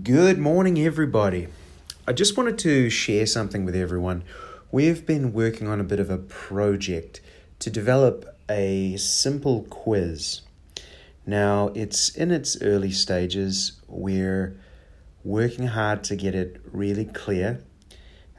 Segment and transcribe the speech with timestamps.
[0.00, 1.48] Good morning, everybody.
[2.08, 4.24] I just wanted to share something with everyone.
[4.70, 7.20] We've been working on a bit of a project
[7.58, 10.40] to develop a simple quiz.
[11.26, 13.82] Now, it's in its early stages.
[13.86, 14.58] We're
[15.24, 17.62] working hard to get it really clear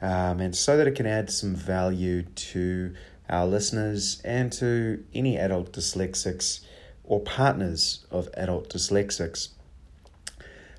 [0.02, 2.94] um, and so that it can add some value to
[3.30, 6.64] our listeners and to any adult dyslexics
[7.04, 9.50] or partners of adult dyslexics.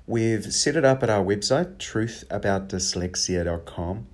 [0.08, 4.06] We've set it up at our website, truthaboutdyslexia.com,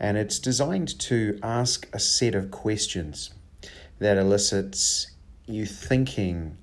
[0.00, 3.34] and it's designed to ask a set of questions
[3.98, 5.10] that elicits
[5.44, 6.56] you thinking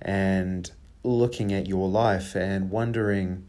[0.00, 0.70] and
[1.02, 3.48] looking at your life and wondering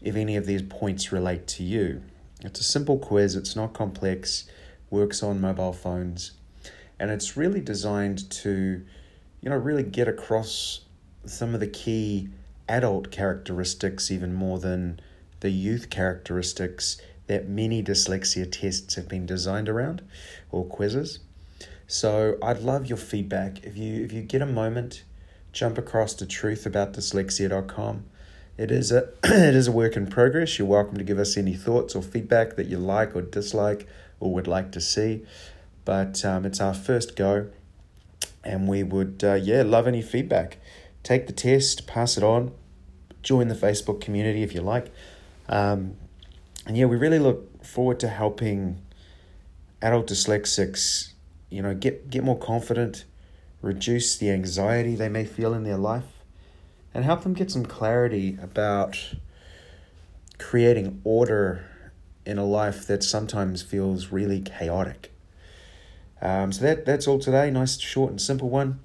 [0.00, 2.02] if any of these points relate to you.
[2.42, 4.48] It's a simple quiz, it's not complex,
[4.88, 6.30] works on mobile phones,
[7.00, 8.84] and it's really designed to,
[9.40, 10.82] you know, really get across
[11.24, 12.28] some of the key
[12.68, 15.00] adult characteristics even more than
[15.40, 20.02] the youth characteristics that many dyslexia tests have been designed around
[20.50, 21.20] or quizzes.
[21.86, 23.64] So I'd love your feedback.
[23.64, 25.04] If you if you get a moment,
[25.52, 28.04] jump across to truthaboutdyslexia.com.
[28.58, 30.58] It is a it is a work in progress.
[30.58, 33.86] You're welcome to give us any thoughts or feedback that you like or dislike
[34.20, 35.24] or would like to see.
[35.84, 37.48] But um, it's our first go,
[38.44, 40.58] and we would uh, yeah love any feedback
[41.02, 42.52] take the test, pass it on,
[43.22, 44.92] join the Facebook community if you like.
[45.48, 45.96] Um,
[46.66, 48.80] and yeah, we really look forward to helping
[49.80, 51.12] adult dyslexics,
[51.50, 53.04] you know, get, get more confident,
[53.62, 56.22] reduce the anxiety they may feel in their life,
[56.92, 59.14] and help them get some clarity about
[60.38, 61.64] creating order
[62.24, 65.10] in a life that sometimes feels really chaotic.
[66.20, 67.50] Um, so that that's all today.
[67.50, 68.80] Nice, short, and simple one.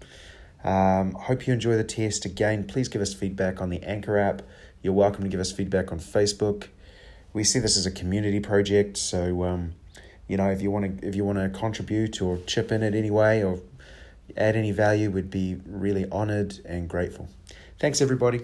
[0.63, 2.25] Um, hope you enjoy the test.
[2.25, 4.41] Again, please give us feedback on the Anchor app.
[4.81, 6.67] You're welcome to give us feedback on Facebook.
[7.33, 9.73] We see this as a community project, so um,
[10.27, 12.93] you know if you want to if you want to contribute or chip in it
[12.93, 13.59] any way or
[14.37, 17.27] add any value, we'd be really honored and grateful.
[17.79, 18.41] Thanks, everybody.